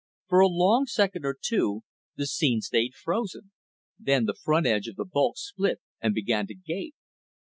For 0.29 0.39
a 0.39 0.47
long 0.47 0.87
second 0.87 1.25
or 1.25 1.37
two 1.39 1.83
the 2.15 2.25
scene 2.25 2.61
stayed 2.61 2.95
frozen. 2.95 3.51
Then 3.99 4.25
the 4.25 4.33
front 4.33 4.65
edge 4.65 4.87
of 4.87 4.95
the 4.95 5.05
bulk 5.05 5.37
split 5.37 5.79
and 6.01 6.15
began 6.15 6.47
to 6.47 6.55
gape. 6.55 6.95